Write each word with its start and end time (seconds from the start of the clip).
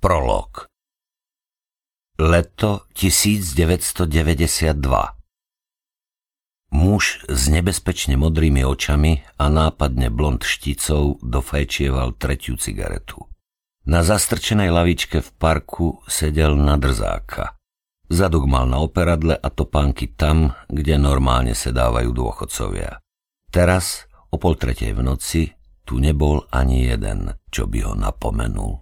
Prolog 0.00 0.64
Leto 2.16 2.88
1992 2.96 4.72
Muž 6.72 7.20
s 7.28 7.42
nebezpečne 7.52 8.16
modrými 8.16 8.64
očami 8.64 9.20
a 9.36 9.52
nápadne 9.52 10.08
blond 10.08 10.40
šticou 10.40 11.20
dofajčieval 11.20 12.16
tretiu 12.16 12.56
cigaretu. 12.56 13.28
Na 13.84 14.00
zastrčenej 14.00 14.72
lavičke 14.72 15.20
v 15.20 15.30
parku 15.36 16.00
sedel 16.08 16.56
na 16.56 16.80
drzáka. 16.80 17.60
Zadok 18.08 18.48
mal 18.48 18.72
na 18.72 18.80
operadle 18.80 19.36
a 19.36 19.52
topánky 19.52 20.16
tam, 20.16 20.56
kde 20.72 20.96
normálne 20.96 21.52
sedávajú 21.52 22.08
dôchodcovia. 22.16 23.04
Teraz, 23.52 24.08
o 24.32 24.40
pol 24.40 24.56
tretej 24.56 24.96
v 24.96 25.04
noci, 25.04 25.52
tu 25.84 26.00
nebol 26.00 26.48
ani 26.48 26.88
jeden, 26.88 27.36
čo 27.52 27.68
by 27.68 27.84
ho 27.84 27.92
napomenul. 27.92 28.80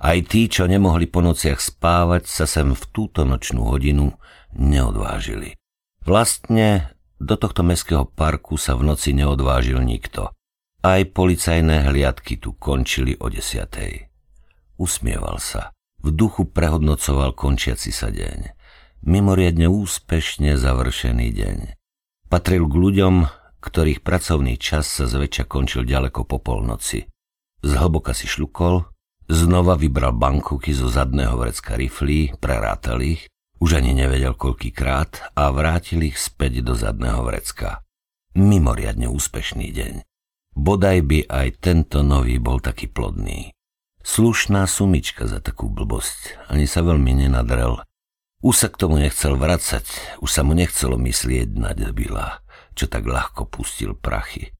Aj 0.00 0.16
tí, 0.24 0.48
čo 0.48 0.64
nemohli 0.64 1.04
po 1.04 1.20
nociach 1.20 1.60
spávať, 1.60 2.24
sa 2.24 2.48
sem 2.48 2.72
v 2.72 2.84
túto 2.88 3.28
nočnú 3.28 3.68
hodinu 3.68 4.16
neodvážili. 4.56 5.60
Vlastne 6.08 6.96
do 7.20 7.36
tohto 7.36 7.60
mestského 7.60 8.08
parku 8.08 8.56
sa 8.56 8.80
v 8.80 8.88
noci 8.88 9.12
neodvážil 9.12 9.84
nikto. 9.84 10.32
Aj 10.80 11.04
policajné 11.04 11.92
hliadky 11.92 12.40
tu 12.40 12.56
končili 12.56 13.12
o 13.20 13.28
desiatej. 13.28 14.08
Usmieval 14.80 15.36
sa. 15.36 15.76
V 16.00 16.16
duchu 16.16 16.48
prehodnocoval 16.48 17.36
končiaci 17.36 17.92
sa 17.92 18.08
deň. 18.08 18.56
Mimoriadne 19.04 19.68
úspešne 19.68 20.56
završený 20.56 21.28
deň. 21.28 21.58
Patril 22.32 22.64
k 22.64 22.74
ľuďom, 22.80 23.14
ktorých 23.60 24.00
pracovný 24.00 24.56
čas 24.56 24.88
sa 24.88 25.04
zväčša 25.04 25.44
končil 25.44 25.84
ďaleko 25.84 26.24
po 26.24 26.40
polnoci. 26.40 27.04
Zhlboka 27.60 28.16
si 28.16 28.24
šľukol, 28.24 28.88
Znova 29.30 29.78
vybral 29.78 30.10
bankovky 30.18 30.74
zo 30.74 30.90
zadného 30.90 31.38
vrecka 31.38 31.78
riflí, 31.78 32.34
prerátal 32.42 32.98
ich, 32.98 33.30
už 33.62 33.78
ani 33.78 33.94
nevedel 33.94 34.34
koľkýkrát 34.34 35.38
a 35.38 35.54
vrátil 35.54 36.02
ich 36.02 36.18
späť 36.18 36.66
do 36.66 36.74
zadného 36.74 37.22
vrecka. 37.22 37.86
Mimoriadne 38.34 39.06
úspešný 39.06 39.70
deň. 39.70 40.02
Bodaj 40.58 40.98
by 41.06 41.18
aj 41.30 41.62
tento 41.62 42.02
nový 42.02 42.42
bol 42.42 42.58
taký 42.58 42.90
plodný. 42.90 43.54
Slušná 44.02 44.66
sumička 44.66 45.30
za 45.30 45.38
takú 45.38 45.70
blbosť, 45.70 46.50
ani 46.50 46.66
sa 46.66 46.82
veľmi 46.82 47.22
nenadrel. 47.22 47.78
Už 48.42 48.66
sa 48.66 48.66
k 48.66 48.82
tomu 48.82 48.98
nechcel 48.98 49.38
vracať, 49.38 50.18
už 50.18 50.26
sa 50.26 50.42
mu 50.42 50.58
nechcelo 50.58 50.98
myslieť 50.98 51.54
na 51.54 51.70
debila, 51.70 52.42
čo 52.74 52.90
tak 52.90 53.06
ľahko 53.06 53.46
pustil 53.46 53.94
prachy. 53.94 54.50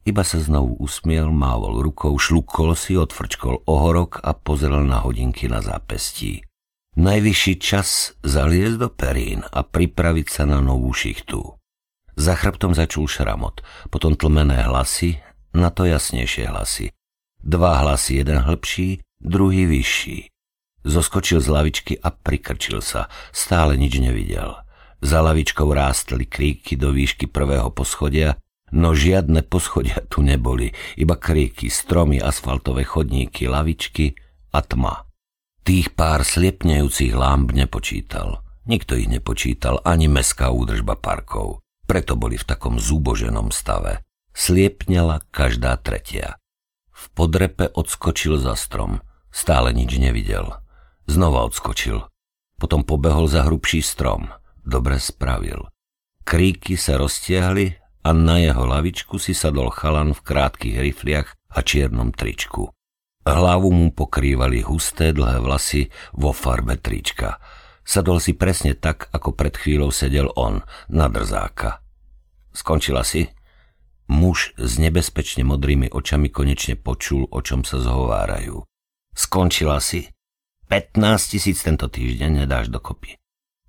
Iba 0.00 0.24
sa 0.24 0.40
znovu 0.40 0.80
usmiel, 0.80 1.28
mávol 1.28 1.84
rukou, 1.84 2.16
šlukol 2.16 2.72
si, 2.72 2.96
odfrčkol 2.96 3.60
ohorok 3.68 4.24
a 4.24 4.32
pozrel 4.32 4.80
na 4.88 5.04
hodinky 5.04 5.44
na 5.44 5.60
zápestí. 5.60 6.40
Najvyšší 6.96 7.54
čas 7.60 8.16
zaliesť 8.24 8.76
do 8.80 8.88
perín 8.88 9.44
a 9.44 9.60
pripraviť 9.60 10.26
sa 10.26 10.48
na 10.48 10.58
novú 10.64 10.90
šichtu. 10.90 11.54
Za 12.16 12.34
chrbtom 12.34 12.74
začul 12.74 13.06
šramot, 13.06 13.62
potom 13.92 14.16
tlmené 14.16 14.66
hlasy, 14.66 15.20
na 15.54 15.70
to 15.70 15.86
jasnejšie 15.86 16.48
hlasy. 16.50 16.90
Dva 17.40 17.80
hlasy, 17.84 18.20
jeden 18.20 18.42
hlbší, 18.42 19.00
druhý 19.20 19.68
vyšší. 19.68 20.28
Zoskočil 20.84 21.44
z 21.44 21.48
lavičky 21.48 21.94
a 22.00 22.08
prikrčil 22.08 22.80
sa, 22.80 23.12
stále 23.36 23.76
nič 23.76 24.00
nevidel. 24.00 24.56
Za 25.00 25.20
lavičkou 25.20 25.68
rástli 25.72 26.24
kríky 26.24 26.76
do 26.76 26.92
výšky 26.92 27.28
prvého 27.28 27.68
poschodia 27.72 28.36
No 28.70 28.94
žiadne 28.94 29.42
poschodia 29.42 29.98
tu 30.06 30.22
neboli, 30.22 30.70
iba 30.94 31.18
kríky, 31.18 31.66
stromy, 31.66 32.22
asfaltové 32.22 32.86
chodníky, 32.86 33.50
lavičky 33.50 34.14
a 34.54 34.62
tma. 34.62 35.10
Tých 35.66 35.92
pár 35.92 36.22
sliepnejúcich 36.22 37.12
lámb 37.12 37.50
nepočítal. 37.50 38.46
Nikto 38.70 38.94
ich 38.94 39.10
nepočítal, 39.10 39.82
ani 39.82 40.06
mestská 40.06 40.54
údržba 40.54 40.94
parkov. 40.94 41.60
Preto 41.90 42.14
boli 42.14 42.38
v 42.38 42.46
takom 42.46 42.78
zúboženom 42.78 43.50
stave. 43.50 44.06
Sliepnela 44.30 45.26
každá 45.34 45.74
tretia. 45.82 46.38
V 46.94 47.04
podrepe 47.18 47.66
odskočil 47.66 48.38
za 48.38 48.54
strom. 48.54 49.02
Stále 49.34 49.74
nič 49.74 49.98
nevidel. 49.98 50.62
Znova 51.10 51.42
odskočil. 51.50 52.06
Potom 52.54 52.86
pobehol 52.86 53.26
za 53.26 53.42
hrubší 53.42 53.82
strom. 53.82 54.30
Dobre 54.62 55.02
spravil. 55.02 55.66
Kríky 56.22 56.78
sa 56.78 56.94
roztiahli 56.94 57.80
a 58.00 58.10
na 58.16 58.40
jeho 58.40 58.64
lavičku 58.64 59.20
si 59.20 59.36
sadol 59.36 59.68
chalan 59.68 60.16
v 60.16 60.20
krátkých 60.24 60.76
rifliach 60.80 61.28
a 61.52 61.58
čiernom 61.60 62.14
tričku. 62.16 62.72
Hlavu 63.20 63.68
mu 63.68 63.92
pokrývali 63.92 64.64
husté 64.64 65.12
dlhé 65.12 65.44
vlasy 65.44 65.92
vo 66.16 66.32
farbe 66.32 66.80
trička. 66.80 67.36
Sadol 67.84 68.22
si 68.22 68.32
presne 68.32 68.72
tak, 68.72 69.12
ako 69.12 69.36
pred 69.36 69.52
chvíľou 69.52 69.92
sedel 69.92 70.32
on, 70.38 70.64
na 70.88 71.06
drzáka. 71.12 71.84
Skončila 72.56 73.04
si? 73.04 73.28
Muž 74.10 74.56
s 74.58 74.80
nebezpečne 74.80 75.46
modrými 75.46 75.92
očami 75.92 76.32
konečne 76.32 76.74
počul, 76.74 77.28
o 77.30 77.38
čom 77.44 77.62
sa 77.62 77.78
zhovárajú. 77.78 78.64
Skončila 79.14 79.78
si? 79.78 80.08
15 80.70 81.34
tisíc 81.34 81.60
tento 81.60 81.90
týždeň 81.90 82.46
nedáš 82.46 82.70
dokopy. 82.70 83.18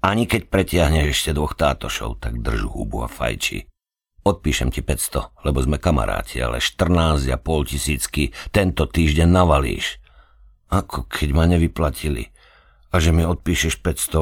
Ani 0.01 0.25
keď 0.25 0.49
pretiahneš 0.49 1.13
ešte 1.13 1.31
dvoch 1.37 1.53
tátošov, 1.53 2.21
tak 2.21 2.41
drž 2.41 2.73
hubu 2.73 3.05
a 3.05 3.09
fajči. 3.09 3.70
Odpíšem 4.21 4.69
ti 4.69 4.85
500, 4.85 5.45
lebo 5.45 5.65
sme 5.65 5.81
kamaráti, 5.81 6.37
ale 6.37 6.61
14 6.61 7.25
a 7.33 7.37
pol 7.41 7.65
tisícky 7.65 8.29
tento 8.53 8.85
týždeň 8.85 9.25
navalíš. 9.25 9.97
Ako 10.69 11.09
keď 11.09 11.29
ma 11.33 11.49
nevyplatili. 11.49 12.29
A 12.93 13.01
že 13.01 13.09
mi 13.15 13.25
odpíšeš 13.25 13.81
500 13.81 14.21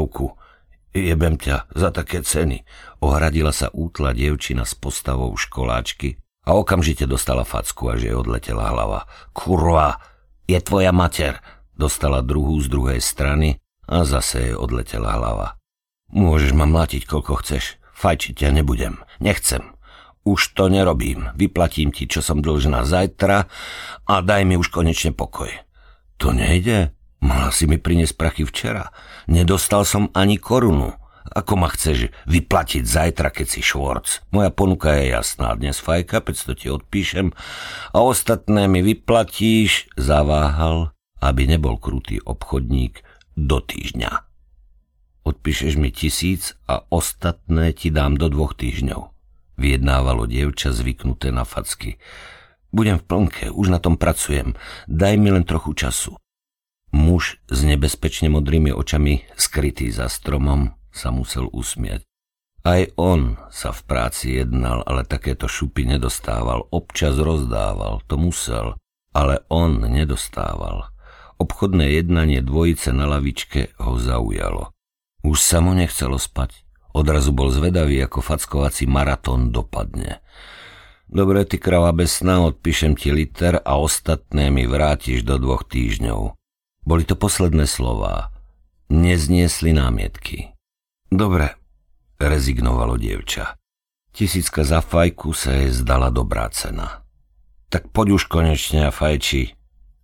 Jebem 0.90 1.38
ťa 1.38 1.70
za 1.70 1.94
také 1.94 2.26
ceny. 2.26 2.66
Ohradila 3.06 3.54
sa 3.54 3.70
útla 3.70 4.10
dievčina 4.18 4.66
s 4.66 4.74
postavou 4.74 5.30
školáčky 5.38 6.18
a 6.50 6.58
okamžite 6.58 7.06
dostala 7.06 7.46
facku 7.46 7.94
a 7.94 8.00
že 8.00 8.10
jej 8.10 8.18
odletela 8.18 8.74
hlava. 8.74 9.06
Kurva, 9.30 10.02
je 10.50 10.58
tvoja 10.58 10.90
mater. 10.90 11.38
Dostala 11.78 12.26
druhú 12.26 12.58
z 12.60 12.68
druhej 12.74 13.00
strany 13.00 13.62
a 13.86 14.02
zase 14.02 14.52
jej 14.52 14.56
odletela 14.58 15.14
hlava. 15.14 15.62
Môžeš 16.10 16.58
ma 16.58 16.66
mlátiť, 16.66 17.06
koľko 17.06 17.46
chceš. 17.46 17.78
Fajčiť 17.94 18.42
ťa 18.42 18.50
nebudem. 18.58 18.98
Nechcem. 19.22 19.79
Už 20.28 20.52
to 20.52 20.68
nerobím. 20.68 21.32
Vyplatím 21.40 21.96
ti, 21.96 22.04
čo 22.04 22.20
som 22.20 22.44
dlžná 22.44 22.84
zajtra 22.84 23.48
a 24.04 24.16
daj 24.20 24.44
mi 24.44 24.60
už 24.60 24.68
konečne 24.68 25.16
pokoj. 25.16 25.48
To 26.20 26.36
nejde. 26.36 26.92
Mala 27.24 27.52
si 27.52 27.68
mi 27.68 27.80
priniesť 27.80 28.16
prachy 28.16 28.44
včera. 28.44 28.92
Nedostal 29.28 29.84
som 29.88 30.12
ani 30.16 30.40
korunu. 30.40 30.96
Ako 31.30 31.62
ma 31.62 31.70
chceš 31.70 32.10
vyplatiť 32.26 32.84
zajtra, 32.84 33.30
keď 33.30 33.48
si 33.48 33.62
švorc? 33.62 34.24
Moja 34.34 34.50
ponuka 34.50 34.98
je 34.98 35.14
jasná. 35.14 35.54
Dnes 35.54 35.78
fajka, 35.78 36.26
500 36.26 36.58
ti 36.58 36.68
odpíšem 36.74 37.36
a 37.94 37.98
ostatné 38.02 38.66
mi 38.66 38.82
vyplatíš, 38.82 39.94
zaváhal, 39.94 40.96
aby 41.22 41.46
nebol 41.46 41.78
krutý 41.78 42.18
obchodník, 42.24 43.06
do 43.40 43.62
týždňa. 43.62 44.26
Odpíšeš 45.24 45.78
mi 45.78 45.94
tisíc 45.94 46.58
a 46.66 46.84
ostatné 46.90 47.72
ti 47.78 47.94
dám 47.94 48.18
do 48.18 48.28
dvoch 48.28 48.58
týždňov 48.58 49.19
vyjednávalo 49.60 50.24
dievča 50.24 50.72
zvyknuté 50.72 51.36
na 51.36 51.44
facky. 51.44 52.00
Budem 52.72 52.98
v 52.98 53.06
plnke, 53.06 53.46
už 53.52 53.68
na 53.70 53.84
tom 53.84 54.00
pracujem, 54.00 54.56
daj 54.88 55.20
mi 55.20 55.36
len 55.36 55.44
trochu 55.44 55.76
času. 55.76 56.16
Muž 56.90 57.38
s 57.46 57.60
nebezpečne 57.62 58.34
modrými 58.34 58.74
očami, 58.74 59.28
skrytý 59.38 59.94
za 59.94 60.10
stromom, 60.10 60.74
sa 60.90 61.14
musel 61.14 61.46
usmiať. 61.52 62.02
Aj 62.66 62.92
on 63.00 63.40
sa 63.54 63.72
v 63.72 63.82
práci 63.88 64.36
jednal, 64.36 64.84
ale 64.84 65.08
takéto 65.08 65.48
šupy 65.48 65.88
nedostával, 65.88 66.68
občas 66.74 67.16
rozdával, 67.16 68.04
to 68.10 68.20
musel, 68.20 68.76
ale 69.16 69.48
on 69.48 69.80
nedostával. 69.80 70.92
Obchodné 71.40 71.96
jednanie 71.96 72.44
dvojice 72.44 72.92
na 72.92 73.08
lavičke 73.08 73.72
ho 73.80 73.96
zaujalo. 73.96 74.76
Už 75.24 75.40
sa 75.40 75.64
mu 75.64 75.72
nechcelo 75.72 76.20
spať. 76.20 76.68
Odrazu 76.94 77.32
bol 77.32 77.54
zvedavý, 77.54 78.02
ako 78.02 78.26
fackovací 78.26 78.90
maratón 78.90 79.54
dopadne. 79.54 80.22
Dobre, 81.10 81.42
ty 81.46 81.58
krava 81.58 81.90
bez 81.90 82.22
odpíšem 82.22 82.94
ti 82.94 83.10
liter 83.10 83.58
a 83.66 83.82
ostatné 83.82 84.54
mi 84.54 84.70
vrátiš 84.70 85.26
do 85.26 85.42
dvoch 85.42 85.66
týždňov. 85.66 86.38
Boli 86.86 87.04
to 87.06 87.18
posledné 87.18 87.66
slová. 87.66 88.30
Nezniesli 88.94 89.74
námietky. 89.74 90.54
Dobre, 91.10 91.58
rezignovalo 92.22 92.98
dievča. 92.98 93.58
Tisícka 94.14 94.62
za 94.62 94.86
fajku 94.86 95.34
sa 95.34 95.58
jej 95.58 95.74
zdala 95.74 96.14
dobrá 96.14 96.46
cena. 96.54 97.02
Tak 97.74 97.90
poď 97.90 98.22
už 98.22 98.30
konečne 98.30 98.90
a 98.90 98.92
fajči. 98.94 99.58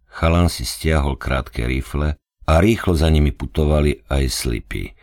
Chalan 0.09 0.49
si 0.49 0.65
stiahol 0.65 1.17
krátke 1.17 1.65
rifle 1.69 2.17
a 2.45 2.53
rýchlo 2.61 2.97
za 2.97 3.09
nimi 3.13 3.29
putovali 3.29 4.05
aj 4.09 4.23
slipy. 4.31 4.94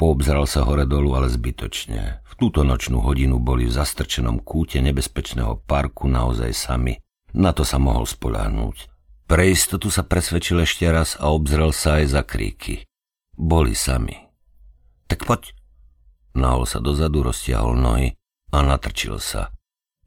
Poobzral 0.00 0.48
sa 0.48 0.64
hore 0.64 0.88
dolu, 0.88 1.12
ale 1.12 1.28
zbytočne. 1.28 2.24
V 2.24 2.32
túto 2.40 2.64
nočnú 2.64 3.04
hodinu 3.04 3.36
boli 3.36 3.68
v 3.68 3.76
zastrčenom 3.76 4.40
kúte 4.40 4.80
nebezpečného 4.80 5.60
parku 5.68 6.08
naozaj 6.08 6.56
sami. 6.56 6.96
Na 7.36 7.52
to 7.52 7.68
sa 7.68 7.76
mohol 7.76 8.08
spoľahnúť. 8.08 8.88
Pre 9.28 9.44
istotu 9.44 9.92
sa 9.92 10.00
presvedčil 10.00 10.64
ešte 10.64 10.88
raz 10.88 11.20
a 11.20 11.28
obzrel 11.28 11.76
sa 11.76 12.00
aj 12.00 12.16
za 12.16 12.22
kríky. 12.24 12.88
Boli 13.36 13.76
sami. 13.76 14.16
Tak 15.04 15.28
poď. 15.28 15.52
Nahol 16.32 16.64
sa 16.64 16.80
dozadu, 16.80 17.20
roztiahol 17.20 17.76
nohy 17.76 18.16
a 18.56 18.64
natrčil 18.64 19.20
sa. 19.20 19.52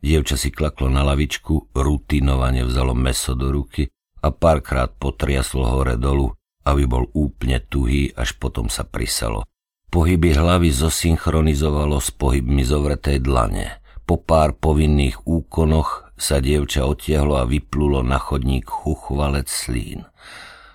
Dievča 0.01 0.41
si 0.41 0.49
klaklo 0.49 0.89
na 0.89 1.05
lavičku, 1.05 1.69
rutinovane 1.69 2.65
vzalo 2.65 2.97
meso 2.97 3.37
do 3.37 3.53
ruky 3.53 3.85
a 4.25 4.33
párkrát 4.33 4.89
potriaslo 4.89 5.69
hore 5.69 6.01
dolu, 6.01 6.33
aby 6.65 6.83
bol 6.89 7.05
úplne 7.13 7.61
tuhý, 7.61 8.09
až 8.17 8.33
potom 8.41 8.73
sa 8.73 8.89
prisalo. 8.89 9.45
Pohyby 9.93 10.33
hlavy 10.33 10.73
zosynchronizovalo 10.73 12.01
s 12.01 12.09
pohybmi 12.09 12.65
zovretej 12.65 13.21
dlane. 13.21 13.77
Po 14.09 14.17
pár 14.17 14.57
povinných 14.57 15.21
úkonoch 15.29 16.09
sa 16.17 16.41
dievča 16.41 16.89
otiahlo 16.89 17.37
a 17.37 17.45
vyplulo 17.45 18.01
na 18.01 18.17
chodník 18.17 18.65
chuchvalec 18.65 19.45
slín. 19.45 20.09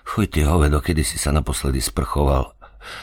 Chuj 0.07 0.31
ty 0.31 0.47
hovedo, 0.47 0.79
kedy 0.79 1.03
si 1.03 1.19
sa 1.19 1.35
naposledy 1.35 1.83
sprchoval. 1.83 2.55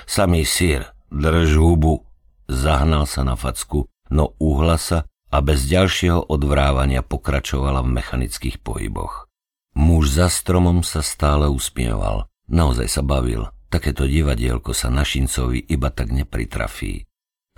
Samý 0.09 0.49
sír, 0.49 0.89
drž 1.13 1.61
hubu. 1.61 2.01
Zahnal 2.49 3.05
sa 3.05 3.21
na 3.21 3.37
facku, 3.37 3.85
no 4.09 4.33
uhla 4.41 4.81
sa 4.81 5.05
a 5.29 5.45
bez 5.45 5.69
ďalšieho 5.69 6.33
odvrávania 6.33 7.05
pokračovala 7.05 7.85
v 7.85 7.93
mechanických 7.93 8.65
pohyboch. 8.65 9.29
Muž 9.77 10.17
za 10.17 10.33
stromom 10.33 10.81
sa 10.81 11.05
stále 11.05 11.45
usmieval. 11.53 12.25
Naozaj 12.49 12.89
sa 12.89 13.05
bavil. 13.05 13.53
Takéto 13.77 14.09
divadielko 14.09 14.73
sa 14.73 14.89
Našincovi 14.89 15.69
iba 15.69 15.93
tak 15.93 16.09
nepritrafí. 16.09 17.05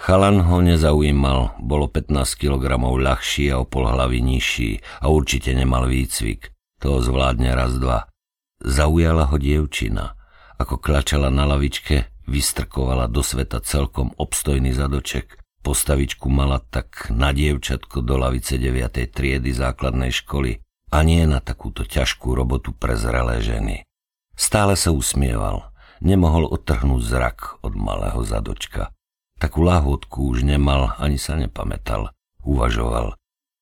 Chalan 0.02 0.42
ho 0.50 0.58
nezaujímal, 0.58 1.62
bolo 1.62 1.86
15 1.86 2.10
kg 2.34 2.74
ľahší 2.74 3.54
a 3.54 3.62
o 3.62 3.64
pol 3.70 3.86
hlavy 3.86 4.18
nižší 4.26 4.82
a 4.98 5.14
určite 5.14 5.54
nemal 5.54 5.86
výcvik. 5.86 6.50
To 6.82 6.98
zvládne 6.98 7.54
raz, 7.54 7.78
dva. 7.78 8.10
Zaujala 8.58 9.30
ho 9.30 9.38
dievčina. 9.38 10.18
Ako 10.58 10.82
klačala 10.82 11.30
na 11.30 11.46
lavičke, 11.46 12.10
vystrkovala 12.26 13.06
do 13.06 13.22
sveta 13.22 13.62
celkom 13.62 14.10
obstojný 14.18 14.74
zadoček. 14.74 15.38
Postavičku 15.62 16.26
mala 16.26 16.58
tak 16.58 17.14
na 17.14 17.30
dievčatko 17.30 18.02
do 18.02 18.18
lavice 18.18 18.58
9. 18.58 19.06
triedy 19.14 19.54
základnej 19.54 20.10
školy 20.10 20.58
a 20.90 20.98
nie 21.06 21.22
na 21.30 21.38
takúto 21.38 21.86
ťažkú 21.86 22.34
robotu 22.34 22.74
pre 22.74 22.98
zrelé 22.98 23.38
ženy. 23.38 23.86
Stále 24.34 24.74
sa 24.74 24.90
usmieval 24.90 25.77
nemohol 26.04 26.46
odtrhnúť 26.48 27.02
zrak 27.02 27.38
od 27.62 27.74
malého 27.74 28.22
zadočka. 28.22 28.94
Takú 29.38 29.62
lahôdku 29.62 30.34
už 30.34 30.42
nemal, 30.42 30.98
ani 30.98 31.14
sa 31.14 31.38
nepamätal. 31.38 32.10
Uvažoval. 32.42 33.14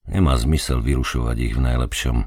Nemá 0.09 0.39
zmysel 0.39 0.81
vyrušovať 0.81 1.37
ich 1.37 1.55
v 1.59 1.65
najlepšom. 1.67 2.19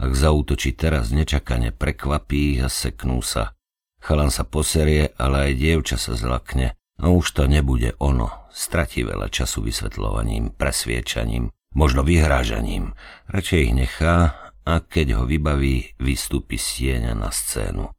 Ak 0.00 0.12
zautočí 0.14 0.72
teraz 0.72 1.10
nečakane, 1.10 1.74
prekvapí 1.74 2.56
ich 2.56 2.60
a 2.64 2.70
seknú 2.70 3.20
sa. 3.20 3.52
Chalan 4.00 4.30
sa 4.32 4.44
poserie, 4.46 5.12
ale 5.18 5.50
aj 5.50 5.58
dievča 5.58 5.96
sa 5.96 6.16
zlakne. 6.16 6.76
No 7.00 7.18
už 7.18 7.34
to 7.34 7.44
nebude 7.50 7.98
ono. 7.98 8.30
Stratí 8.54 9.02
veľa 9.02 9.28
času 9.28 9.66
vysvetľovaním, 9.66 10.54
presviečaním, 10.54 11.50
možno 11.74 12.06
vyhrážaním. 12.06 12.94
Radšej 13.26 13.60
ich 13.66 13.74
nechá 13.74 14.16
a 14.64 14.80
keď 14.80 15.20
ho 15.20 15.24
vybaví, 15.26 15.98
vystúpi 15.98 16.56
z 16.56 17.02
na 17.12 17.28
scénu. 17.34 17.90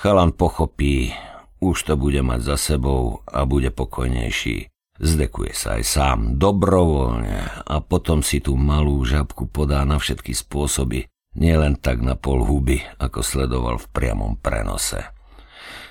Chalan 0.00 0.32
pochopí, 0.32 1.12
už 1.60 1.84
to 1.84 1.92
bude 1.92 2.24
mať 2.24 2.40
za 2.40 2.56
sebou 2.56 3.20
a 3.28 3.44
bude 3.44 3.68
pokojnejší. 3.68 4.72
Zdekuje 4.96 5.52
sa 5.52 5.76
aj 5.76 5.84
sám, 5.84 6.18
dobrovoľne 6.40 7.68
a 7.68 7.84
potom 7.84 8.24
si 8.24 8.40
tú 8.40 8.56
malú 8.56 9.04
žabku 9.04 9.44
podá 9.52 9.84
na 9.84 10.00
všetky 10.00 10.32
spôsoby, 10.32 11.04
nielen 11.36 11.76
tak 11.76 12.00
na 12.00 12.16
pol 12.16 12.48
huby, 12.48 12.80
ako 12.96 13.20
sledoval 13.20 13.76
v 13.76 13.90
priamom 13.92 14.40
prenose. 14.40 15.04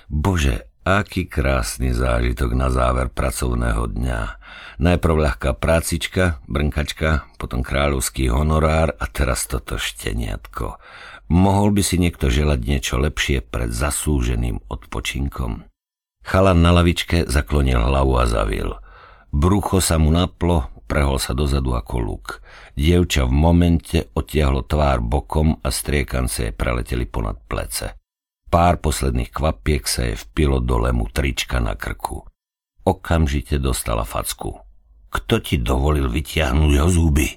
Bože, 0.10 0.74
aký 0.82 1.30
krásny 1.30 1.94
zážitok 1.94 2.58
na 2.58 2.74
záver 2.74 3.14
pracovného 3.14 3.94
dňa. 3.94 4.22
Najprv 4.82 5.16
ľahká 5.22 5.54
prácička, 5.54 6.42
brnkačka, 6.50 7.30
potom 7.38 7.62
kráľovský 7.62 8.34
honorár 8.34 8.90
a 8.98 9.06
teraz 9.06 9.46
toto 9.46 9.78
šteniatko. 9.78 10.82
Mohol 11.30 11.78
by 11.78 11.82
si 11.86 12.02
niekto 12.02 12.34
želať 12.34 12.60
niečo 12.66 12.98
lepšie 12.98 13.46
pred 13.46 13.70
zasúženým 13.70 14.66
odpočinkom? 14.66 15.70
Chalan 16.26 16.60
na 16.66 16.74
lavičke 16.74 17.30
zaklonil 17.30 17.78
hlavu 17.78 18.18
a 18.18 18.26
zavil. 18.26 18.74
Brucho 19.30 19.78
sa 19.78 20.02
mu 20.02 20.10
naplo, 20.10 20.74
prehol 20.90 21.22
sa 21.22 21.38
dozadu 21.38 21.78
ako 21.78 21.96
luk. 22.02 22.42
Dievča 22.74 23.30
v 23.30 23.34
momente 23.34 24.10
otiahlo 24.18 24.66
tvár 24.66 25.06
bokom 25.06 25.62
a 25.62 25.70
striekance 25.70 26.50
preleteli 26.50 27.06
ponad 27.06 27.46
plece. 27.46 27.94
Pár 28.50 28.82
posledných 28.82 29.30
kvapiek 29.30 29.86
sa 29.86 30.10
je 30.10 30.18
vpilo 30.18 30.58
do 30.58 30.82
lemu 30.82 31.06
trička 31.14 31.62
na 31.62 31.78
krku. 31.78 32.26
Okamžite 32.90 33.62
dostala 33.62 34.02
facku. 34.02 34.58
Kto 35.14 35.38
ti 35.46 35.62
dovolil 35.62 36.10
vytiahnuť 36.10 36.74
ho 36.82 36.88
zuby? 36.90 37.30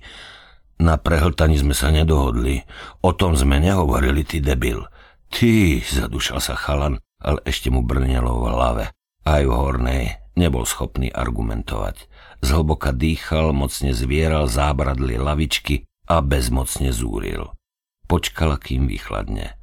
Na 0.82 0.98
prehltaní 0.98 1.62
sme 1.62 1.78
sa 1.78 1.94
nedohodli. 1.94 2.66
O 3.06 3.14
tom 3.14 3.38
sme 3.38 3.62
nehovorili, 3.62 4.26
ty 4.26 4.42
debil. 4.42 4.82
Ty, 5.30 5.78
zadušal 5.78 6.42
sa 6.42 6.58
chalan, 6.58 6.98
ale 7.22 7.38
ešte 7.46 7.70
mu 7.70 7.86
brnelo 7.86 8.42
v 8.42 8.44
hlave. 8.50 8.84
Aj 9.22 9.42
v 9.46 9.54
hornej 9.54 10.18
nebol 10.34 10.66
schopný 10.66 11.06
argumentovať. 11.06 12.10
Zhlboka 12.42 12.90
dýchal, 12.90 13.54
mocne 13.54 13.94
zvieral 13.94 14.50
zábradlie 14.50 15.22
lavičky 15.22 15.86
a 16.10 16.18
bezmocne 16.18 16.90
zúril. 16.90 17.54
Počkala, 18.10 18.58
kým 18.58 18.90
vychladne. 18.90 19.54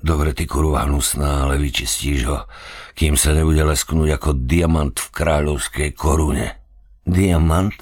Dobre, 0.00 0.32
ty 0.32 0.46
kurva 0.46 0.86
hnusná, 0.86 1.50
ale 1.50 1.58
vyčistíš 1.58 2.20
ho, 2.30 2.46
kým 2.94 3.18
sa 3.18 3.34
nebude 3.34 3.60
lesknúť 3.66 4.22
ako 4.22 4.46
diamant 4.46 4.94
v 4.94 5.08
kráľovskej 5.12 5.90
korune. 5.98 6.62
Diamant? 7.02 7.74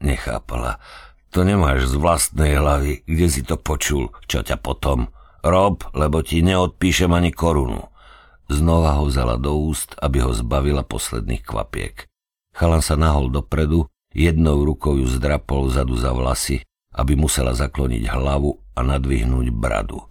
Nechápala. 0.00 0.80
To 1.30 1.46
nemáš 1.46 1.86
z 1.86 1.94
vlastnej 1.94 2.58
hlavy, 2.58 3.06
kde 3.06 3.26
si 3.30 3.46
to 3.46 3.54
počul, 3.54 4.10
čo 4.26 4.42
ťa 4.42 4.58
potom. 4.58 5.14
Rob, 5.46 5.86
lebo 5.94 6.26
ti 6.26 6.42
neodpíšem 6.42 7.14
ani 7.14 7.30
korunu. 7.30 7.86
Znova 8.50 8.98
ho 8.98 9.06
vzala 9.06 9.38
do 9.38 9.54
úst, 9.54 9.94
aby 10.02 10.26
ho 10.26 10.34
zbavila 10.34 10.82
posledných 10.82 11.46
kvapiek. 11.46 12.10
Chalan 12.50 12.82
sa 12.82 12.98
nahol 12.98 13.30
dopredu, 13.30 13.86
jednou 14.10 14.66
rukou 14.66 14.98
ju 14.98 15.06
zdrapol 15.06 15.70
zadu 15.70 15.94
za 15.94 16.10
vlasy, 16.10 16.66
aby 16.98 17.14
musela 17.14 17.54
zakloniť 17.54 18.10
hlavu 18.10 18.58
a 18.74 18.82
nadvihnúť 18.82 19.54
bradu. 19.54 20.02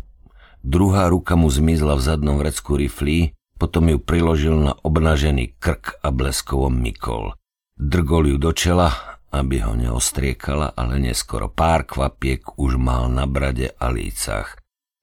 Druhá 0.64 1.12
ruka 1.12 1.36
mu 1.36 1.52
zmizla 1.52 2.00
v 2.00 2.06
zadnom 2.08 2.40
vrecku 2.40 2.80
riflí, 2.80 3.36
potom 3.60 3.92
ju 3.92 4.00
priložil 4.00 4.56
na 4.56 4.72
obnažený 4.88 5.60
krk 5.60 6.00
a 6.00 6.16
bleskovo 6.16 6.72
mykol. 6.72 7.36
Drgol 7.76 8.36
ju 8.36 8.38
do 8.40 8.56
čela 8.56 9.19
aby 9.30 9.62
ho 9.62 9.78
neostriekala, 9.78 10.74
ale 10.74 10.98
neskoro 10.98 11.50
pár 11.50 11.86
kvapiek 11.86 12.58
už 12.58 12.82
mal 12.82 13.08
na 13.10 13.30
brade 13.30 13.74
a 13.78 13.88
lícach. 13.94 14.58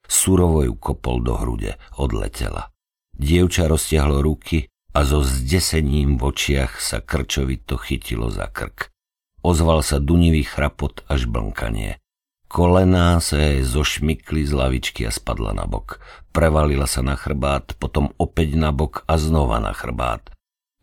Surovo 0.06 0.62
ju 0.62 0.74
kopol 0.78 1.22
do 1.22 1.34
hrude, 1.34 1.78
odletela. 1.98 2.70
Dievča 3.16 3.66
roztiahlo 3.66 4.22
ruky 4.22 4.68
a 4.94 5.02
so 5.02 5.24
zdesením 5.24 6.20
v 6.20 6.30
očiach 6.30 6.78
sa 6.78 7.00
krčovito 7.02 7.80
chytilo 7.80 8.30
za 8.30 8.46
krk. 8.46 8.92
Ozval 9.40 9.80
sa 9.80 10.02
dunivý 10.02 10.42
chrapot 10.44 11.06
až 11.06 11.30
blnkanie. 11.30 12.02
Kolená 12.46 13.18
sa 13.18 13.42
jej 13.42 13.66
zošmykli 13.66 14.46
z 14.46 14.52
lavičky 14.54 15.02
a 15.02 15.10
spadla 15.10 15.50
na 15.50 15.66
bok. 15.66 15.98
Prevalila 16.30 16.86
sa 16.86 17.02
na 17.02 17.18
chrbát, 17.18 17.74
potom 17.78 18.14
opäť 18.22 18.54
na 18.54 18.70
bok 18.70 19.02
a 19.10 19.18
znova 19.18 19.58
na 19.58 19.74
chrbát. 19.74 20.35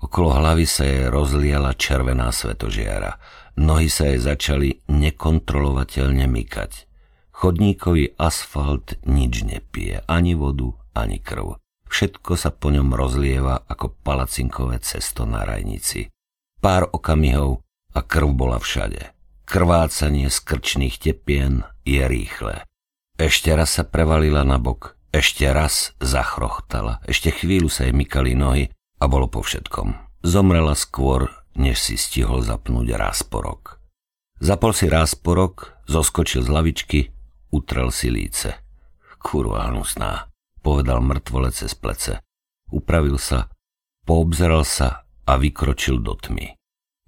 Okolo 0.04 0.36
hlavy 0.36 0.68
sa 0.68 0.84
jej 0.84 1.08
rozliala 1.08 1.72
červená 1.80 2.28
svetožiara. 2.36 3.24
Nohy 3.56 3.88
sa 3.88 4.12
jej 4.12 4.20
začali 4.20 4.84
nekontrolovateľne 4.92 6.28
mykať. 6.28 6.92
Chodníkový 7.32 8.20
asfalt 8.20 9.00
nič 9.08 9.48
nepije, 9.48 10.04
ani 10.12 10.36
vodu, 10.36 10.76
ani 10.92 11.24
krv. 11.24 11.56
Všetko 11.88 12.36
sa 12.36 12.52
po 12.52 12.68
ňom 12.76 12.92
rozlieva 12.92 13.64
ako 13.64 13.96
palacinkové 14.04 14.84
cesto 14.84 15.24
na 15.24 15.48
rajnici. 15.48 16.12
Pár 16.60 16.92
okamihov 16.92 17.64
a 17.96 18.04
krv 18.04 18.36
bola 18.36 18.60
všade. 18.60 19.16
Krvácanie 19.48 20.28
z 20.28 20.38
krčných 20.44 21.00
tepien 21.00 21.64
je 21.88 22.04
rýchle. 22.04 22.68
Ešte 23.16 23.56
raz 23.56 23.80
sa 23.80 23.88
prevalila 23.88 24.44
na 24.44 24.60
bok, 24.60 25.00
ešte 25.16 25.48
raz 25.48 25.96
zachrochtala, 26.04 27.00
ešte 27.08 27.32
chvíľu 27.32 27.72
sa 27.72 27.88
jej 27.88 27.96
mykali 27.96 28.36
nohy 28.36 28.74
a 29.04 29.06
bolo 29.12 29.28
po 29.28 29.44
všetkom. 29.44 30.00
Zomrela 30.24 30.80
skôr, 30.80 31.28
než 31.60 31.84
si 31.84 32.00
stihol 32.00 32.40
zapnúť 32.40 32.96
rásporok. 32.96 33.84
Zapol 34.40 34.72
si 34.72 34.88
rásporok, 34.88 35.76
zoskočil 35.92 36.48
z 36.48 36.50
lavičky, 36.50 37.00
utrel 37.52 37.92
si 37.92 38.08
líce. 38.08 38.56
Kurva 39.20 39.68
hnusná, 39.68 40.32
povedal 40.64 41.04
mŕtvole 41.04 41.52
cez 41.52 41.76
plece. 41.76 42.24
Upravil 42.72 43.20
sa, 43.20 43.52
poobzeral 44.08 44.64
sa 44.64 45.04
a 45.28 45.34
vykročil 45.36 46.00
do 46.00 46.16
tmy. 46.16 46.56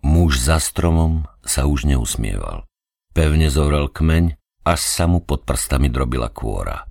Muž 0.03 0.37
za 0.37 0.59
stromom 0.59 1.25
sa 1.47 1.63
už 1.63 1.87
neusmieval. 1.87 2.67
Pevne 3.15 3.47
zovrel 3.47 3.87
kmeň, 3.87 4.35
až 4.67 4.79
sa 4.83 5.07
mu 5.07 5.23
pod 5.23 5.47
prstami 5.47 5.87
drobila 5.87 6.27
kôra. 6.27 6.87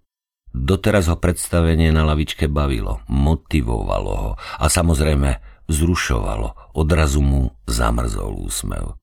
Doteraz 0.55 1.11
ho 1.11 1.19
predstavenie 1.19 1.91
na 1.91 2.07
lavičke 2.07 2.47
bavilo, 2.47 3.03
motivovalo 3.11 4.13
ho 4.15 4.33
a 4.39 4.67
samozrejme 4.71 5.43
zrušovalo, 5.67 6.79
odrazu 6.79 7.19
mu 7.19 7.51
zamrzol 7.67 8.39
úsmev. 8.39 8.95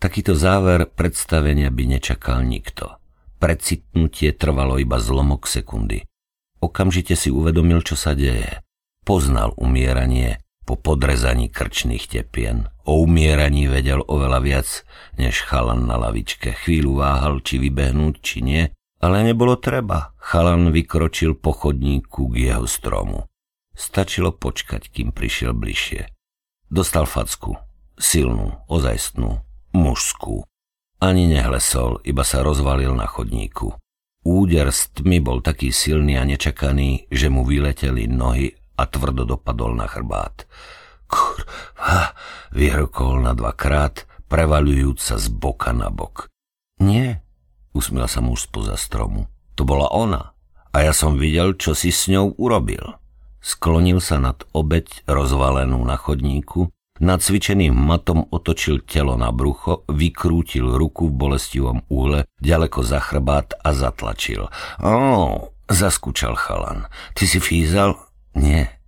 Takýto 0.00 0.32
záver 0.32 0.88
predstavenia 0.88 1.68
by 1.68 2.00
nečakal 2.00 2.40
nikto. 2.40 2.96
Precitnutie 3.36 4.32
trvalo 4.32 4.80
iba 4.80 4.96
zlomok 4.96 5.44
sekundy. 5.44 6.08
Okamžite 6.64 7.12
si 7.12 7.28
uvedomil, 7.28 7.84
čo 7.84 8.00
sa 8.00 8.16
deje. 8.16 8.64
Poznal 9.04 9.52
umieranie 9.60 10.40
po 10.64 10.80
podrezaní 10.80 11.52
krčných 11.52 12.08
tepien. 12.08 12.72
O 12.88 13.04
umieraní 13.04 13.68
vedel 13.68 14.00
oveľa 14.00 14.40
viac, 14.40 14.68
než 15.20 15.44
chalan 15.44 15.84
na 15.84 16.00
lavičke. 16.00 16.56
Chvíľu 16.56 17.04
váhal, 17.04 17.44
či 17.44 17.60
vybehnúť, 17.60 18.14
či 18.24 18.40
nie, 18.40 18.72
ale 19.04 19.20
nebolo 19.20 19.60
treba. 19.60 20.16
Chalan 20.16 20.72
vykročil 20.72 21.36
po 21.36 21.52
chodníku 21.52 22.32
k 22.32 22.48
jeho 22.48 22.64
stromu. 22.64 23.28
Stačilo 23.76 24.32
počkať, 24.32 24.88
kým 24.88 25.12
prišiel 25.12 25.52
bližšie. 25.52 26.08
Dostal 26.72 27.04
facku. 27.04 27.60
Silnú, 28.00 28.64
ozajstnú, 28.64 29.44
mužskú. 29.76 30.48
Ani 31.04 31.28
nehlesol, 31.28 32.00
iba 32.08 32.24
sa 32.24 32.40
rozvalil 32.40 32.96
na 32.96 33.04
chodníku. 33.04 33.76
Úder 34.24 34.72
z 34.72 34.88
tmy 34.96 35.20
bol 35.20 35.44
taký 35.44 35.68
silný 35.68 36.16
a 36.16 36.24
nečakaný, 36.24 37.04
že 37.12 37.28
mu 37.28 37.44
vyleteli 37.44 38.08
nohy 38.08 38.56
a 38.80 38.88
tvrdo 38.88 39.28
dopadol 39.28 39.76
na 39.76 39.84
chrbát. 39.84 40.48
Kurva, 41.04 42.16
vyhrkol 42.56 43.20
na 43.20 43.36
dvakrát, 43.36 44.08
prevaľujúc 44.32 44.96
sa 44.96 45.20
z 45.20 45.28
boka 45.28 45.76
na 45.76 45.92
bok. 45.92 46.32
Nie, 46.80 47.23
usmiel 47.74 48.06
sa 48.08 48.22
muž 48.22 48.46
spoza 48.46 48.78
stromu. 48.78 49.26
To 49.58 49.66
bola 49.66 49.90
ona. 49.90 50.32
A 50.74 50.82
ja 50.82 50.94
som 50.94 51.18
videl, 51.18 51.54
čo 51.54 51.74
si 51.74 51.94
s 51.94 52.10
ňou 52.10 52.34
urobil. 52.38 52.98
Sklonil 53.44 54.00
sa 54.00 54.16
nad 54.16 54.40
obeď 54.56 55.04
rozvalenú 55.04 55.78
na 55.84 56.00
chodníku, 56.00 56.72
nad 57.02 57.18
cvičeným 57.18 57.74
matom 57.74 58.30
otočil 58.30 58.86
telo 58.86 59.18
na 59.18 59.34
brucho, 59.34 59.82
vykrútil 59.90 60.78
ruku 60.78 61.10
v 61.10 61.18
bolestivom 61.18 61.82
úhle 61.90 62.30
ďaleko 62.38 62.86
za 62.86 63.02
chrbát 63.02 63.50
a 63.66 63.74
zatlačil. 63.74 64.46
Ó, 64.78 65.50
zaskúčal 65.66 66.38
chalan. 66.38 66.86
Ty 67.18 67.24
si 67.26 67.42
fízal? 67.42 67.98
Nie, 68.38 68.78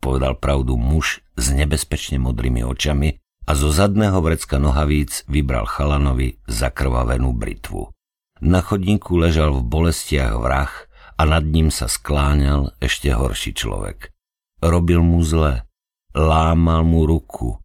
povedal 0.00 0.40
pravdu 0.40 0.80
muž 0.80 1.20
s 1.36 1.52
nebezpečne 1.52 2.16
modrými 2.16 2.64
očami 2.64 3.20
a 3.44 3.52
zo 3.52 3.68
zadného 3.68 4.24
vrecka 4.24 4.56
nohavíc 4.56 5.28
vybral 5.28 5.68
chalanovi 5.68 6.40
zakrvavenú 6.48 7.36
britvu. 7.36 7.92
Na 8.40 8.64
chodníku 8.64 9.20
ležal 9.20 9.52
v 9.60 9.68
bolestiach 9.68 10.32
vrah 10.40 10.72
a 11.20 11.28
nad 11.28 11.44
ním 11.44 11.68
sa 11.68 11.92
skláňal 11.92 12.72
ešte 12.80 13.12
horší 13.12 13.52
človek. 13.52 14.16
Robil 14.64 15.04
mu 15.04 15.20
zle, 15.20 15.68
lámal 16.16 16.80
mu 16.88 17.04
ruku 17.04 17.60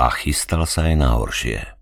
a 0.00 0.08
chystal 0.08 0.64
sa 0.64 0.88
aj 0.88 0.94
na 0.96 1.08
horšie. 1.20 1.73